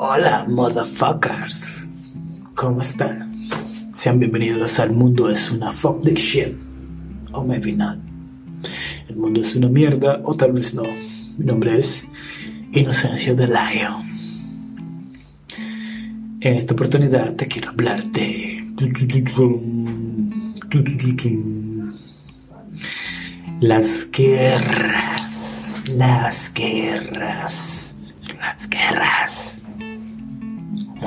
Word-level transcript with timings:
Hola, 0.00 0.46
motherfuckers. 0.48 1.88
¿Cómo 2.54 2.82
están? 2.82 3.34
Sean 3.92 4.20
bienvenidos 4.20 4.78
al 4.78 4.92
mundo 4.92 5.28
es 5.28 5.50
una 5.50 5.72
fuck 5.72 6.04
the 6.04 6.14
shit. 6.14 6.56
O 7.32 7.42
maybe 7.42 7.72
not. 7.72 7.98
El 9.08 9.16
mundo 9.16 9.40
es 9.40 9.56
una 9.56 9.68
mierda, 9.68 10.20
o 10.22 10.36
tal 10.36 10.52
vez 10.52 10.72
no. 10.72 10.84
Mi 11.36 11.44
nombre 11.44 11.80
es 11.80 12.06
Inocencio 12.70 13.34
de 13.34 13.48
Lion. 13.48 14.08
En 16.42 16.54
esta 16.54 16.74
oportunidad 16.74 17.34
te 17.34 17.48
quiero 17.48 17.70
hablar 17.70 18.04
de. 18.04 18.64
Las 23.60 24.08
guerras. 24.12 25.84
Las 25.96 26.54
guerras. 26.54 27.96
Las 28.38 28.70
guerras. 28.70 29.47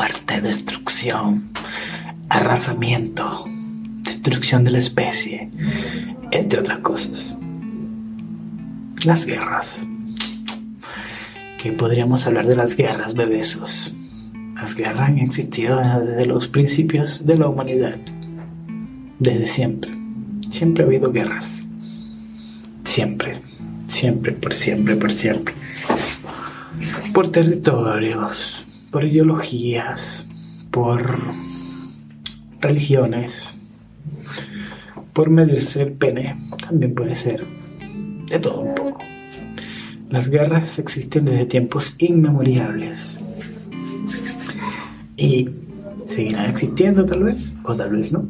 Muerte, 0.02 0.41
destrucción, 0.41 1.52
arrasamiento, 2.28 3.46
destrucción 4.02 4.64
de 4.64 4.72
la 4.72 4.80
especie, 4.80 5.52
entre 6.32 6.59
otras 6.59 6.80
cosas. 6.80 7.38
Las 9.06 9.28
guerras. 9.28 9.86
Que 11.59 11.72
podríamos 11.73 12.26
hablar 12.26 12.48
de 12.48 12.56
las 12.56 12.76
guerras, 12.76 13.14
bebesos. 13.14 13.94
Las 14.56 14.73
guerras 14.73 15.02
han 15.02 15.20
existido 15.20 15.78
desde 15.78 16.26
los 16.26 16.48
principios 16.48 17.23
de 17.23 17.38
la 17.38 17.48
humanidad. 17.48 18.00
Desde 19.20 19.45
siempre. 19.45 19.92
Siempre 20.50 20.84
ha 20.84 20.88
habido 20.88 21.12
guerras. 21.12 21.68
Siempre. 22.86 23.44
Siempre, 23.88 24.31
por 24.31 24.56
siempre, 24.56 24.95
por 24.95 25.12
siempre. 25.12 25.53
Por 27.14 27.30
territorios, 27.30 28.66
por 28.92 29.06
ideologías, 29.06 30.28
por 30.70 31.17
religiones, 32.59 33.56
por 35.14 35.30
medirse 35.30 35.84
el 35.84 35.94
pene, 35.94 36.36
también 36.67 36.94
puede 36.94 37.16
ser. 37.16 37.45
De 38.28 38.39
todo 38.39 38.62
un 38.62 38.75
poco. 38.75 39.00
Las 40.09 40.30
guerras 40.30 40.80
existen 40.80 41.25
desde 41.25 41.45
tiempos 41.45 41.95
inmemoriales. 42.00 43.17
Y 45.17 45.50
seguirán 46.06 46.50
existiendo 46.50 47.06
tal 47.06 47.23
vez, 47.23 47.53
o 47.64 47.75
tal 47.75 47.92
vez 47.92 48.12
no. 48.12 48.28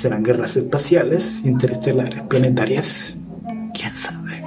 Serán 0.00 0.22
guerras 0.22 0.56
espaciales, 0.56 1.42
interestelares, 1.44 2.22
planetarias. 2.22 3.18
¿Quién 3.74 3.94
sabe? 3.94 4.42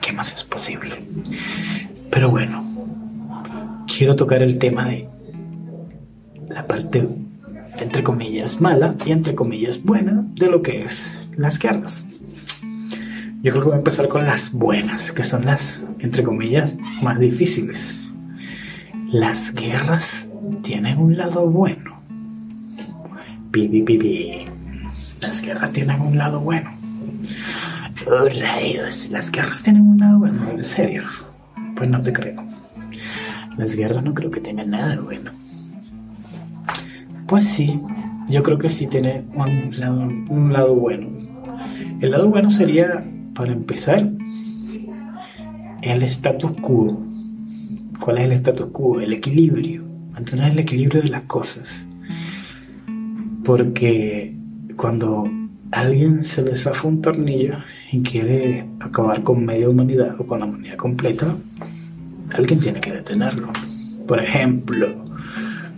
¿Qué 0.00 0.12
más 0.12 0.34
es 0.34 0.44
posible? 0.44 1.02
Pero 2.10 2.30
bueno, 2.30 2.61
quiero 3.96 4.16
tocar 4.16 4.42
el 4.42 4.58
tema 4.58 4.86
de 4.86 5.08
la 6.48 6.66
parte, 6.66 7.06
entre 7.78 8.02
comillas, 8.02 8.60
mala 8.60 8.94
y 9.04 9.12
entre 9.12 9.34
comillas 9.34 9.82
buena 9.82 10.24
de 10.34 10.50
lo 10.50 10.62
que 10.62 10.82
es 10.82 11.28
las 11.36 11.58
guerras. 11.58 12.06
Yo 13.42 13.50
creo 13.50 13.62
que 13.62 13.68
voy 13.68 13.74
a 13.74 13.78
empezar 13.78 14.08
con 14.08 14.24
las 14.24 14.52
buenas, 14.52 15.10
que 15.12 15.24
son 15.24 15.44
las, 15.44 15.84
entre 15.98 16.22
comillas, 16.22 16.74
más 17.02 17.18
difíciles. 17.18 18.00
Las 19.10 19.52
guerras 19.52 20.28
tienen 20.62 20.98
un 20.98 21.16
lado 21.16 21.50
bueno. 21.50 22.00
Pi, 23.50 23.68
pi, 23.68 23.82
pi, 23.82 23.98
pi. 23.98 24.44
Las 25.20 25.42
guerras 25.42 25.72
tienen 25.72 26.00
un 26.00 26.16
lado 26.16 26.40
bueno. 26.40 26.70
Oh, 28.06 28.28
rayos, 28.40 29.10
las 29.10 29.30
guerras 29.30 29.62
tienen 29.62 29.82
un 29.82 29.98
lado 29.98 30.18
bueno, 30.20 30.50
en 30.50 30.64
serio. 30.64 31.02
Pues 31.74 31.90
no 31.90 32.00
te 32.00 32.12
creo. 32.12 32.61
Las 33.56 33.76
guerras 33.76 34.02
no 34.02 34.14
creo 34.14 34.30
que 34.30 34.40
tengan 34.40 34.70
nada 34.70 35.00
bueno. 35.00 35.30
Pues 37.26 37.44
sí, 37.44 37.80
yo 38.28 38.42
creo 38.42 38.58
que 38.58 38.68
sí 38.68 38.86
tiene 38.86 39.24
un 39.34 40.50
lado, 40.52 40.74
bueno. 40.74 41.08
El 42.00 42.10
lado 42.10 42.28
bueno 42.28 42.50
sería, 42.50 43.06
para 43.34 43.52
empezar, 43.52 44.08
el 45.82 46.02
status 46.02 46.52
quo. 46.60 47.00
¿Cuál 48.00 48.18
es 48.18 48.24
el 48.24 48.32
status 48.32 48.66
quo? 48.66 49.00
El 49.00 49.12
equilibrio. 49.12 49.84
Mantener 50.12 50.52
el 50.52 50.58
equilibrio 50.58 51.02
de 51.02 51.08
las 51.08 51.22
cosas. 51.22 51.86
Porque 53.44 54.36
cuando 54.76 55.28
alguien 55.70 56.24
se 56.24 56.42
le 56.42 56.54
zafa 56.54 56.88
un 56.88 57.00
tornillo 57.00 57.56
y 57.90 58.02
quiere 58.02 58.66
acabar 58.80 59.22
con 59.22 59.44
media 59.44 59.68
humanidad 59.68 60.20
o 60.20 60.26
con 60.26 60.40
la 60.40 60.46
humanidad 60.46 60.76
completa, 60.76 61.36
alguien 62.34 62.60
tiene 62.60 62.80
que 62.80 62.92
detenerlo. 62.92 63.48
Por 64.06 64.20
ejemplo, 64.20 64.88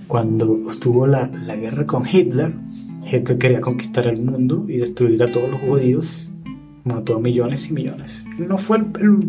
cuando 0.07 0.71
estuvo 0.71 1.07
la, 1.07 1.27
la, 1.27 1.57
guerra 1.57 1.87
con 1.87 2.05
Hitler, 2.07 2.53
Hitler 3.11 3.39
quería 3.39 3.61
conquistar 3.61 4.07
el 4.07 4.23
mundo 4.23 4.65
y 4.69 4.79
destruir 4.79 5.23
a 5.23 5.31
todos 5.31 5.51
los 5.51 5.61
judíos, 5.61 6.31
mató 6.85 7.17
a 7.17 7.21
millones 7.21 7.71
y 7.71 7.73
millones. 7.75 8.25
No 8.39 8.59
fue 8.59 8.79
el, 8.79 9.25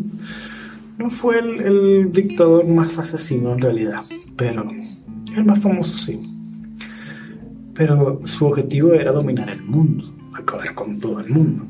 no 0.98 1.10
fue 1.10 1.40
el, 1.40 1.62
el, 1.62 2.12
dictador 2.12 2.66
más 2.68 2.98
asesino 2.98 3.54
en 3.54 3.62
realidad, 3.62 4.02
pero 4.36 4.72
el 5.36 5.46
más 5.46 5.60
famoso 5.60 5.98
sí. 5.98 6.20
Pero 7.74 8.22
su 8.26 8.46
objetivo 8.46 8.94
era 8.94 9.12
dominar 9.12 9.50
el 9.50 9.62
mundo, 9.62 10.14
acabar 10.34 10.74
con 10.74 11.00
todo 11.00 11.20
el 11.20 11.30
mundo. 11.30 11.66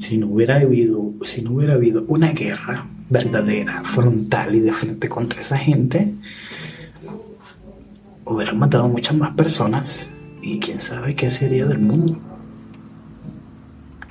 Si 0.00 0.18
no 0.18 0.28
hubiera 0.28 0.56
habido, 0.56 1.12
si 1.22 1.42
no 1.42 1.52
hubiera 1.52 1.74
habido 1.74 2.04
una 2.08 2.32
guerra 2.32 2.86
verdadera, 3.08 3.82
frontal 3.84 4.54
y 4.54 4.60
de 4.60 4.72
frente 4.72 5.08
contra 5.08 5.40
esa 5.40 5.58
gente, 5.58 6.14
hubieran 8.24 8.58
matado 8.58 8.88
muchas 8.88 9.16
más 9.16 9.34
personas 9.34 10.10
y 10.40 10.58
quién 10.58 10.80
sabe 10.80 11.14
qué 11.14 11.28
sería 11.28 11.66
del 11.66 11.80
mundo. 11.80 12.18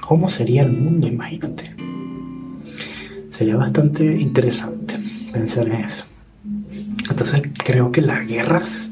¿Cómo 0.01 0.28
sería 0.28 0.63
el 0.63 0.73
mundo? 0.73 1.07
Imagínate. 1.07 1.75
Sería 3.29 3.55
bastante 3.55 4.03
interesante 4.19 4.95
pensar 5.31 5.67
en 5.67 5.85
eso. 5.85 6.05
Entonces 7.09 7.41
creo 7.63 7.91
que 7.91 8.01
las 8.01 8.28
guerras, 8.28 8.91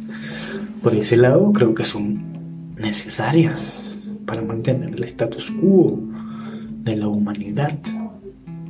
por 0.82 0.96
ese 0.96 1.18
lado, 1.18 1.52
creo 1.54 1.76
que 1.76 1.84
son 1.84 2.76
necesarias 2.78 4.00
para 4.26 4.42
mantener 4.42 4.94
el 4.94 5.04
status 5.04 5.52
quo 5.52 6.00
de 6.88 6.96
la 6.98 7.08
humanidad. 7.08 7.78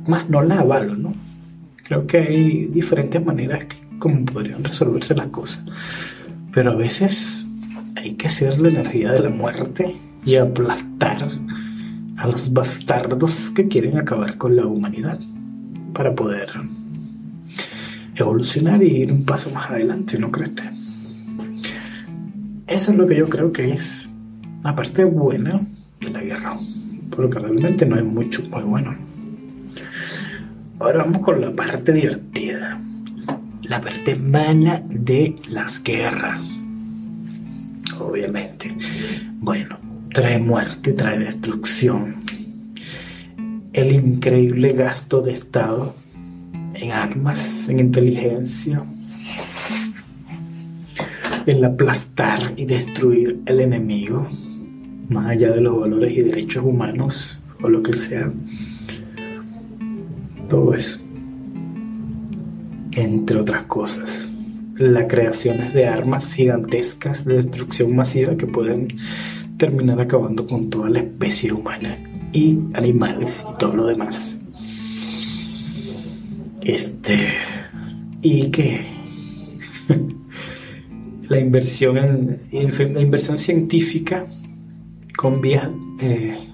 Más 0.06 0.28
no 0.28 0.42
la 0.42 0.60
avalo, 0.60 0.96
¿no? 0.96 1.14
Creo 1.84 2.06
que 2.06 2.18
hay 2.18 2.66
diferentes 2.66 3.24
maneras 3.24 3.64
que, 3.64 3.76
como 3.98 4.24
podrían 4.24 4.64
resolverse 4.64 5.14
las 5.14 5.28
cosas. 5.28 5.64
Pero 6.52 6.72
a 6.72 6.76
veces 6.76 7.44
hay 7.96 8.14
que 8.14 8.26
hacer 8.26 8.60
la 8.60 8.68
energía 8.68 9.12
de 9.12 9.20
la 9.20 9.30
muerte 9.30 9.96
y 10.24 10.36
aplastar 10.36 11.30
a 12.16 12.26
los 12.26 12.52
bastardos 12.52 13.50
que 13.50 13.68
quieren 13.68 13.98
acabar 13.98 14.36
con 14.36 14.56
la 14.56 14.66
humanidad 14.66 15.20
para 15.94 16.14
poder 16.14 16.50
evolucionar 18.16 18.82
y 18.82 19.02
ir 19.02 19.12
un 19.12 19.24
paso 19.24 19.50
más 19.50 19.70
adelante, 19.70 20.18
¿no 20.18 20.30
crees? 20.30 20.52
Eso 22.66 22.90
es 22.90 22.98
lo 22.98 23.06
que 23.06 23.16
yo 23.16 23.28
creo 23.28 23.52
que 23.52 23.72
es 23.72 24.10
la 24.62 24.74
parte 24.74 25.04
buena 25.04 25.60
de 26.00 26.10
la 26.10 26.22
guerra, 26.22 26.58
porque 27.10 27.38
realmente 27.38 27.86
no 27.86 27.96
hay 27.96 28.02
mucho 28.04 28.42
muy 28.50 28.62
bueno. 28.62 28.96
Ahora 30.78 31.04
vamos 31.04 31.22
con 31.22 31.40
la 31.40 31.50
parte 31.52 31.92
divertida 31.92 32.80
la 33.68 33.82
parte 33.82 34.16
mala 34.16 34.82
de 34.88 35.36
las 35.48 35.82
guerras. 35.82 36.42
Obviamente. 37.98 38.74
Bueno, 39.40 39.78
trae 40.12 40.38
muerte, 40.38 40.94
trae 40.94 41.18
destrucción. 41.18 42.16
El 43.72 43.92
increíble 43.92 44.72
gasto 44.72 45.20
de 45.20 45.34
Estado 45.34 45.94
en 46.74 46.92
armas, 46.92 47.68
en 47.68 47.80
inteligencia, 47.80 48.82
en 51.44 51.64
aplastar 51.64 52.54
y 52.56 52.64
destruir 52.64 53.40
el 53.44 53.60
enemigo, 53.60 54.28
más 55.08 55.30
allá 55.30 55.50
de 55.52 55.60
los 55.60 55.80
valores 55.80 56.12
y 56.16 56.22
derechos 56.22 56.64
humanos 56.64 57.38
o 57.62 57.68
lo 57.68 57.82
que 57.82 57.92
sea. 57.92 58.32
Todo 60.48 60.74
eso 60.74 60.98
entre 62.98 63.38
otras 63.38 63.64
cosas. 63.64 64.28
La 64.76 65.08
creación 65.08 65.72
de 65.72 65.86
armas 65.86 66.34
gigantescas 66.34 67.24
de 67.24 67.34
destrucción 67.34 67.94
masiva 67.94 68.36
que 68.36 68.46
pueden 68.46 68.88
terminar 69.56 70.00
acabando 70.00 70.46
con 70.46 70.70
toda 70.70 70.88
la 70.88 71.00
especie 71.00 71.52
humana 71.52 71.98
y 72.32 72.58
animales 72.74 73.44
y 73.48 73.58
todo 73.58 73.76
lo 73.76 73.86
demás. 73.86 74.40
Este. 76.60 77.28
Y 78.22 78.50
que 78.50 78.84
la 81.28 81.40
inversión 81.40 81.98
en, 82.52 82.94
la 82.94 83.00
inversión 83.00 83.38
científica 83.38 84.26
con 85.18 85.40
vías 85.40 85.68
eh, 86.00 86.48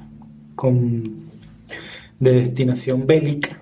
de 2.18 2.32
destinación 2.32 3.06
bélica 3.06 3.60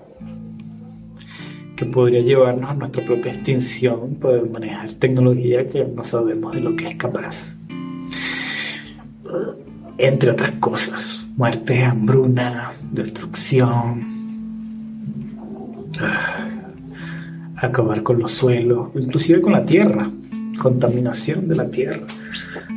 que 1.75 1.85
podría 1.87 2.21
llevarnos 2.21 2.71
a 2.71 2.75
nuestra 2.75 3.05
propia 3.05 3.33
extinción, 3.33 4.15
poder 4.21 4.49
manejar 4.49 4.93
tecnología 4.93 5.67
que 5.67 5.85
no 5.85 6.05
sabemos 6.05 6.55
de 6.55 6.61
lo 6.61 6.77
que 6.77 6.87
es 6.87 6.95
capaz. 6.95 7.59
Entre 9.99 10.31
otras 10.31 10.53
cosas, 10.61 11.27
muerte, 11.37 11.83
hambruna, 11.83 12.71
destrucción, 12.93 14.07
acabar 17.57 18.05
con 18.05 18.21
los 18.21 18.31
suelos, 18.31 18.91
inclusive 18.95 19.41
con 19.41 19.55
la 19.55 19.67
tierra, 19.67 20.09
contaminación 20.61 21.49
de 21.49 21.57
la 21.57 21.69
tierra, 21.69 22.07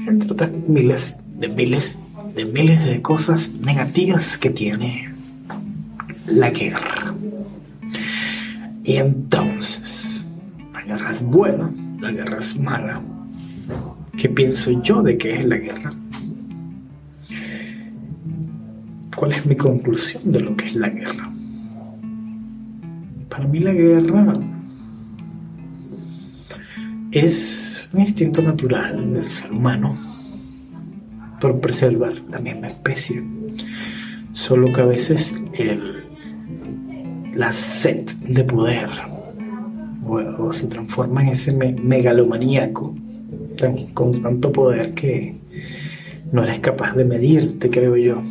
entre 0.07 0.31
otras 0.31 0.49
miles 0.67 1.17
de 1.37 1.49
miles 1.49 1.99
de 2.35 2.43
miles 2.43 2.85
de 2.85 3.01
cosas 3.01 3.53
negativas 3.53 4.37
que 4.37 4.49
tiene 4.49 5.09
la 6.27 6.49
guerra. 6.51 7.15
Y 8.83 8.97
entonces, 8.97 10.21
la 10.73 10.83
guerra 10.83 11.11
es 11.11 11.23
buena, 11.23 11.73
la 11.99 12.11
guerra 12.11 12.37
es 12.37 12.59
mala. 12.59 13.01
¿Qué 14.17 14.27
pienso 14.27 14.81
yo 14.81 15.01
de 15.01 15.17
qué 15.17 15.35
es 15.35 15.45
la 15.45 15.57
guerra? 15.57 15.93
¿Cuál 19.15 19.31
es 19.31 19.45
mi 19.45 19.55
conclusión 19.55 20.29
de 20.31 20.41
lo 20.41 20.57
que 20.57 20.65
es 20.65 20.75
la 20.75 20.89
guerra? 20.89 21.31
Para 23.29 23.47
mí 23.47 23.59
la 23.59 23.71
guerra 23.71 24.39
es 27.11 27.89
un 27.93 28.01
instinto 28.01 28.41
natural 28.41 29.13
del 29.13 29.27
ser 29.27 29.53
humano 29.53 30.14
preservar 31.53 32.21
la 32.29 32.39
misma 32.39 32.67
especie. 32.67 33.23
Solo 34.33 34.73
que 34.73 34.81
a 34.81 34.85
veces 34.85 35.35
el, 35.53 36.03
la 37.35 37.51
sed 37.51 38.05
de 38.27 38.43
poder 38.43 38.89
o, 40.07 40.53
se 40.53 40.67
transforma 40.67 41.21
en 41.21 41.29
ese 41.29 41.51
megalomaníaco 41.53 42.95
con 43.93 44.21
tanto 44.21 44.51
poder 44.51 44.93
que 44.93 45.35
no 46.31 46.43
eres 46.43 46.59
capaz 46.59 46.95
de 46.95 47.05
medirte, 47.05 47.69
creo 47.69 47.95
yo, 47.95 48.21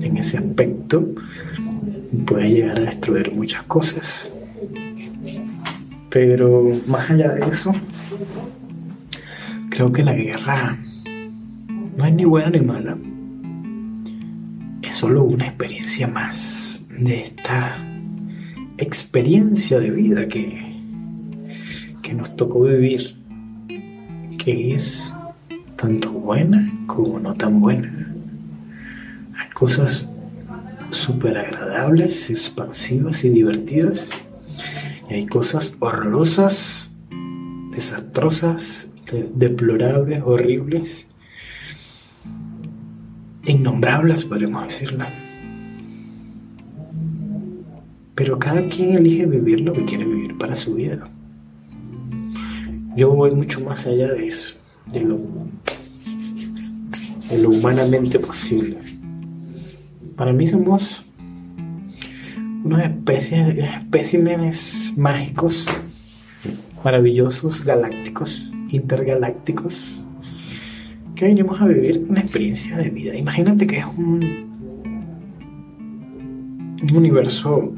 en 0.00 0.16
ese 0.16 0.38
aspecto. 0.38 1.06
Puede 2.26 2.50
llegar 2.50 2.78
a 2.78 2.82
destruir 2.82 3.32
muchas 3.32 3.62
cosas. 3.64 4.32
Pero 6.10 6.72
más 6.86 7.10
allá 7.10 7.32
de 7.32 7.50
eso, 7.50 7.74
creo 9.70 9.92
que 9.92 10.02
la 10.02 10.14
guerra 10.14 10.78
no 11.98 12.06
es 12.06 12.14
ni 12.14 12.24
buena 12.24 12.50
ni 12.50 12.60
mala. 12.60 12.96
Es 14.82 14.94
solo 14.94 15.24
una 15.24 15.48
experiencia 15.48 16.06
más 16.06 16.86
de 16.88 17.22
esta 17.22 17.84
experiencia 18.78 19.80
de 19.80 19.90
vida 19.90 20.28
que, 20.28 20.76
que 22.00 22.14
nos 22.14 22.36
tocó 22.36 22.62
vivir, 22.62 23.16
que 24.38 24.74
es 24.74 25.12
tanto 25.74 26.12
buena 26.12 26.72
como 26.86 27.18
no 27.18 27.34
tan 27.34 27.60
buena. 27.60 28.14
Hay 29.36 29.50
cosas 29.50 30.14
súper 30.90 31.36
agradables, 31.36 32.30
expansivas 32.30 33.24
y 33.24 33.30
divertidas. 33.30 34.10
Y 35.10 35.14
hay 35.14 35.26
cosas 35.26 35.76
horrorosas, 35.80 36.92
desastrosas, 37.72 38.88
deplorables, 39.34 40.22
horribles 40.24 41.07
innombrables, 43.48 44.24
podemos 44.24 44.64
decirla. 44.64 45.10
Pero 48.14 48.38
cada 48.38 48.66
quien 48.68 48.94
elige 48.94 49.26
vivir 49.26 49.60
lo 49.60 49.72
que 49.72 49.84
quiere 49.84 50.04
vivir 50.04 50.36
para 50.36 50.56
su 50.56 50.74
vida. 50.74 51.08
Yo 52.96 53.10
voy 53.10 53.30
mucho 53.30 53.60
más 53.60 53.86
allá 53.86 54.08
de 54.08 54.26
eso, 54.26 54.56
de 54.92 55.00
lo, 55.00 55.20
de 57.30 57.38
lo 57.38 57.50
humanamente 57.50 58.18
posible. 58.18 58.78
Para 60.16 60.32
mí 60.32 60.46
somos 60.46 61.04
unas 62.64 62.90
especies, 62.90 63.56
especímenes 63.58 64.94
mágicos, 64.96 65.64
maravillosos, 66.84 67.64
galácticos, 67.64 68.52
intergalácticos, 68.70 69.97
que 71.18 71.24
venimos 71.24 71.60
a 71.60 71.66
vivir 71.66 72.06
una 72.08 72.20
experiencia 72.20 72.76
de 72.76 72.90
vida. 72.90 73.16
Imagínate 73.16 73.66
que 73.66 73.78
es 73.78 73.84
un, 73.96 74.22
un 76.80 76.96
universo 76.96 77.74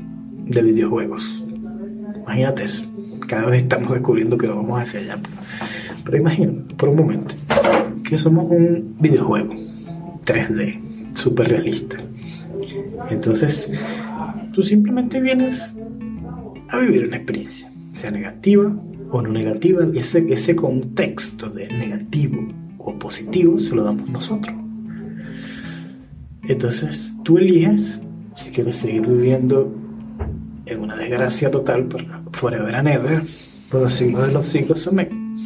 de 0.47 0.61
videojuegos. 0.61 1.43
Imagínate 2.17 2.65
eso. 2.65 2.85
Cada 3.27 3.47
vez 3.47 3.63
estamos 3.63 3.93
descubriendo 3.93 4.37
que 4.37 4.47
vamos 4.47 4.83
hacia 4.83 5.01
allá. 5.01 5.19
Pero 6.05 6.17
imagínate, 6.19 6.75
por 6.75 6.91
un 6.91 6.97
momento, 6.97 7.35
que 8.05 8.19
somos 8.19 8.51
un 8.51 8.97
videojuego 9.01 9.55
3D, 10.27 11.15
súper 11.15 11.49
realista. 11.49 11.97
Entonces, 13.09 13.73
tú 14.53 14.63
simplemente 14.63 15.19
vienes 15.19 15.75
a 16.69 16.77
vivir 16.77 17.07
una 17.07 17.17
experiencia, 17.17 17.73
sea 17.95 18.11
negativa 18.11 18.71
o 19.11 19.23
no 19.23 19.31
negativa, 19.31 19.81
ese, 19.95 20.31
ese 20.31 20.55
contexto 20.55 21.49
de 21.49 21.69
negativo 21.69 22.60
positivo 23.01 23.59
se 23.59 23.75
lo 23.75 23.83
damos 23.83 24.09
nosotros. 24.09 24.55
Entonces 26.45 27.17
tú 27.25 27.39
eliges 27.39 28.01
si 28.37 28.51
quieres 28.51 28.77
seguir 28.77 29.07
viviendo 29.07 29.75
en 30.67 30.81
una 30.81 30.95
desgracia 30.97 31.51
total 31.51 31.87
para 31.87 32.23
forever 32.33 32.75
and 32.77 32.89
ever, 32.89 33.23
por 33.69 33.83
los 33.83 33.93
siglos 33.93 34.29
de 34.29 34.33
los 34.33 34.47
siglos 34.47 34.87
amén. 34.87 35.37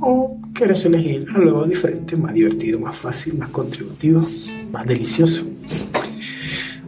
O 0.00 0.38
quieres 0.52 0.84
elegir 0.84 1.26
algo 1.34 1.64
diferente, 1.64 2.16
más 2.16 2.34
divertido, 2.34 2.78
más 2.78 2.96
fácil, 2.96 3.38
más 3.38 3.48
contributivo, 3.48 4.22
más 4.70 4.86
delicioso. 4.86 5.46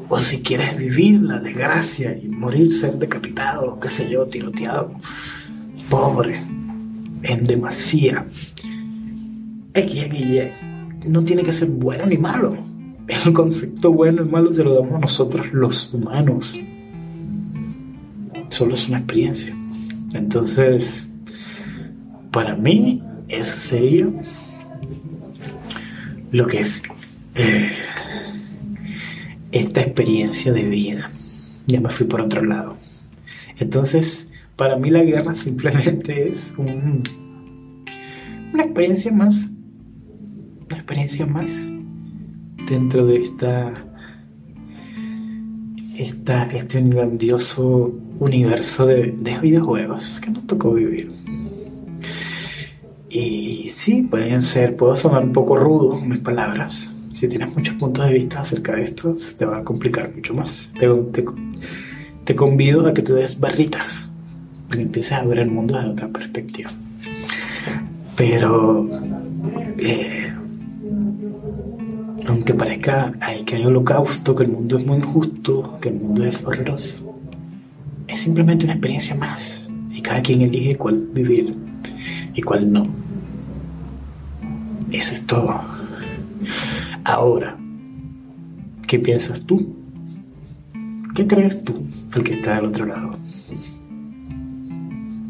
O 0.08 0.18
si 0.18 0.42
quieres 0.42 0.76
vivir 0.76 1.22
la 1.22 1.40
desgracia 1.40 2.16
y 2.16 2.28
morir, 2.28 2.72
ser 2.72 2.98
decapitado, 2.98 3.80
qué 3.80 3.88
sé 3.88 4.08
yo, 4.10 4.26
tiroteado, 4.26 4.92
pobre, 5.88 6.34
en 7.22 7.46
demasía, 7.46 8.26
X, 9.74 10.52
no 11.04 11.24
tiene 11.24 11.42
que 11.42 11.52
ser 11.52 11.68
bueno 11.68 12.06
ni 12.06 12.16
malo. 12.16 12.56
El 13.08 13.32
concepto 13.32 13.92
bueno 13.92 14.22
y 14.22 14.28
malo 14.28 14.52
se 14.52 14.64
lo 14.64 14.80
damos 14.80 15.00
nosotros 15.00 15.52
los 15.52 15.92
humanos. 15.92 16.54
Solo 18.48 18.74
es 18.74 18.88
una 18.88 18.98
experiencia. 18.98 19.54
Entonces, 20.14 21.10
para 22.30 22.54
mí, 22.54 23.02
eso 23.28 23.56
sería 23.60 24.08
lo 26.30 26.46
que 26.46 26.60
es 26.60 26.82
eh, 27.34 27.70
esta 29.52 29.80
experiencia 29.82 30.52
de 30.52 30.64
vida. 30.64 31.10
Ya 31.66 31.80
me 31.80 31.88
fui 31.90 32.06
por 32.06 32.20
otro 32.20 32.44
lado. 32.44 32.76
Entonces, 33.58 34.30
para 34.56 34.76
mí 34.76 34.90
la 34.90 35.02
guerra 35.02 35.34
simplemente 35.34 36.28
es 36.28 36.54
una 36.58 37.02
experiencia 38.62 39.12
más 39.12 39.50
una 40.74 40.82
experiencia 40.82 41.24
más 41.26 41.50
dentro 42.68 43.06
de 43.06 43.22
esta, 43.22 43.72
esta 45.96 46.44
este 46.46 46.82
grandioso 46.82 47.92
universo 48.18 48.86
de, 48.86 49.38
videojuegos 49.40 50.20
que 50.20 50.30
nos 50.30 50.46
tocó 50.46 50.72
vivir. 50.72 51.12
Y 53.08 53.68
sí, 53.68 54.02
pueden 54.02 54.42
ser, 54.42 54.76
puedo 54.76 54.96
sonar 54.96 55.22
un 55.22 55.32
poco 55.32 55.56
rudo 55.56 56.00
mis 56.00 56.18
palabras. 56.18 56.90
Si 57.12 57.28
tienes 57.28 57.54
muchos 57.54 57.76
puntos 57.76 58.06
de 58.08 58.14
vista 58.14 58.40
acerca 58.40 58.74
de 58.74 58.82
esto, 58.82 59.16
se 59.16 59.34
te 59.34 59.44
va 59.44 59.58
a 59.58 59.64
complicar 59.64 60.12
mucho 60.12 60.34
más. 60.34 60.72
Te, 60.76 60.88
te, 60.88 61.24
te 62.24 62.34
convido 62.34 62.88
a 62.88 62.94
que 62.94 63.02
te 63.02 63.12
des 63.12 63.38
barritas, 63.38 64.10
que 64.68 64.82
empieces 64.82 65.12
a 65.12 65.22
ver 65.22 65.38
el 65.38 65.50
mundo 65.52 65.76
desde 65.76 65.90
otra 65.90 66.08
perspectiva. 66.08 66.72
Pero 68.16 68.88
eh, 69.78 70.33
aunque 72.28 72.54
parezca 72.54 73.12
que 73.44 73.56
hay 73.56 73.64
holocausto, 73.64 74.34
que 74.34 74.44
el 74.44 74.50
mundo 74.50 74.78
es 74.78 74.86
muy 74.86 74.98
injusto, 74.98 75.78
que 75.80 75.90
el 75.90 75.96
mundo 75.96 76.24
es 76.24 76.44
horroroso, 76.44 77.16
es 78.06 78.20
simplemente 78.20 78.64
una 78.64 78.74
experiencia 78.74 79.14
más 79.14 79.68
y 79.90 80.00
cada 80.00 80.22
quien 80.22 80.42
elige 80.42 80.76
cuál 80.76 81.06
vivir 81.12 81.54
y 82.34 82.42
cuál 82.42 82.72
no. 82.72 82.86
Eso 84.90 85.14
es 85.14 85.26
todo. 85.26 85.60
Ahora, 87.04 87.56
¿qué 88.86 88.98
piensas 88.98 89.44
tú? 89.44 89.74
¿Qué 91.14 91.26
crees 91.26 91.62
tú, 91.62 91.84
el 92.14 92.24
que 92.24 92.34
está 92.34 92.56
del 92.56 92.66
otro 92.66 92.86
lado? 92.86 93.18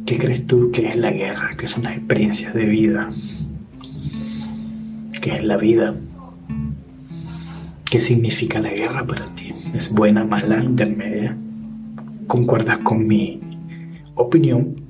¿Qué 0.06 0.18
crees 0.18 0.46
tú 0.46 0.70
que 0.70 0.88
es 0.88 0.96
la 0.96 1.10
guerra? 1.10 1.56
¿Qué 1.56 1.66
son 1.66 1.84
las 1.84 1.96
experiencias 1.96 2.54
de 2.54 2.66
vida? 2.66 3.10
¿Qué 5.20 5.36
es 5.36 5.44
la 5.44 5.56
vida? 5.56 5.94
¿Qué 7.94 8.00
significa 8.00 8.58
la 8.58 8.70
guerra 8.70 9.06
para 9.06 9.24
ti? 9.36 9.54
¿Es 9.72 9.92
buena, 9.92 10.24
mala, 10.24 10.60
intermedia? 10.60 11.38
¿Concuerdas 12.26 12.78
con 12.78 13.06
mi 13.06 13.40
opinión, 14.16 14.82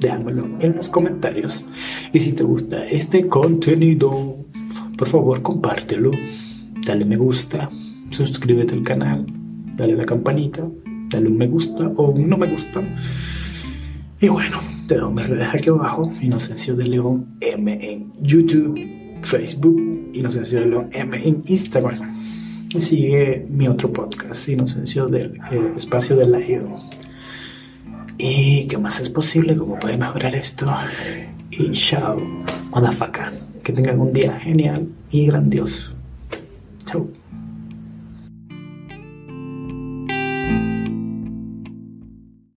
déjamelo 0.00 0.58
en 0.58 0.74
los 0.74 0.88
comentarios. 0.88 1.64
Y 2.12 2.18
si 2.18 2.32
te 2.32 2.42
gusta 2.42 2.84
este 2.84 3.28
contenido, 3.28 4.38
por 4.96 5.06
favor 5.06 5.40
compártelo, 5.40 6.10
dale 6.84 7.04
me 7.04 7.16
gusta, 7.16 7.70
suscríbete 8.10 8.74
al 8.74 8.82
canal, 8.82 9.24
dale 9.76 9.94
la 9.94 10.04
campanita, 10.04 10.68
dale 11.10 11.28
un 11.28 11.36
me 11.36 11.46
gusta 11.46 11.92
o 11.94 12.08
un 12.08 12.28
no 12.28 12.36
me 12.36 12.50
gusta. 12.50 12.82
Y 14.20 14.26
bueno, 14.26 14.58
te 14.88 14.96
doy 14.96 15.14
mis 15.14 15.28
redes 15.28 15.48
aquí 15.54 15.68
abajo, 15.68 16.10
Inocencio 16.20 16.74
de 16.74 16.86
León 16.86 17.36
M 17.40 17.78
en 17.80 18.12
YouTube, 18.20 18.76
Facebook, 19.22 20.10
Inocencio 20.12 20.60
de 20.60 20.66
León 20.66 20.90
M 20.92 21.16
en 21.16 21.42
Instagram. 21.46 22.14
Y 22.74 22.80
sigue 22.80 23.46
mi 23.48 23.66
otro 23.66 23.92
podcast, 23.92 24.48
Inocencio 24.48 25.06
del 25.08 25.38
Espacio 25.76 26.16
del 26.16 26.32
Laido. 26.32 26.74
¿Y 28.18 28.66
qué 28.66 28.78
más 28.78 29.00
es 29.00 29.10
posible? 29.10 29.56
¿Cómo 29.56 29.78
puede 29.78 29.96
mejorar 29.96 30.34
esto? 30.34 30.70
Y 31.50 31.70
chao, 31.72 32.20
motherfucker. 32.70 33.30
Que 33.62 33.72
tengan 33.72 34.00
un 34.00 34.12
día 34.12 34.38
genial 34.40 34.88
y 35.10 35.26
grandioso. 35.26 35.97